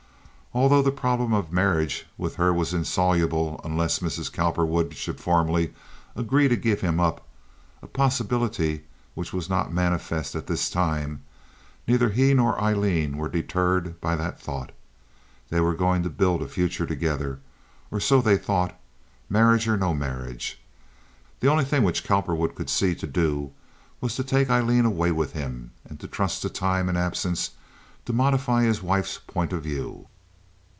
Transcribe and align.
Although 0.53 0.81
the 0.81 0.91
problem 0.91 1.31
of 1.31 1.53
marriage 1.53 2.05
with 2.17 2.35
her 2.35 2.51
was 2.51 2.73
insoluble 2.73 3.61
unless 3.63 3.99
Mrs. 3.99 4.29
Cowperwood 4.29 4.93
should 4.97 5.21
formally 5.21 5.73
agree 6.13 6.49
to 6.49 6.57
give 6.57 6.81
him 6.81 6.99
up—a 6.99 7.87
possibility 7.87 8.83
which 9.13 9.31
was 9.31 9.49
not 9.49 9.71
manifest 9.71 10.35
at 10.35 10.47
this 10.47 10.69
time, 10.69 11.21
neither 11.87 12.09
he 12.09 12.33
nor 12.33 12.59
Aileen 12.61 13.15
were 13.15 13.29
deterred 13.29 14.01
by 14.01 14.17
that 14.17 14.41
thought. 14.41 14.73
They 15.49 15.61
were 15.61 15.73
going 15.73 16.03
to 16.03 16.09
build 16.09 16.41
a 16.41 16.49
future 16.49 16.85
together—or 16.85 17.99
so 18.01 18.19
they 18.21 18.35
thought, 18.37 18.77
marriage 19.29 19.69
or 19.69 19.77
no 19.77 19.93
marriage. 19.93 20.59
The 21.39 21.47
only 21.49 21.63
thing 21.63 21.83
which 21.83 22.03
Cowperwood 22.03 22.55
could 22.55 22.69
see 22.69 22.93
to 22.95 23.07
do 23.07 23.53
was 24.01 24.17
to 24.17 24.23
take 24.25 24.49
Aileen 24.49 24.83
away 24.83 25.13
with 25.13 25.31
him, 25.31 25.71
and 25.87 25.97
to 26.01 26.09
trust 26.09 26.41
to 26.41 26.49
time 26.49 26.89
and 26.89 26.97
absence 26.97 27.51
to 28.03 28.11
modify 28.11 28.63
his 28.63 28.83
wife's 28.83 29.17
point 29.17 29.53
of 29.53 29.63
view. 29.63 30.07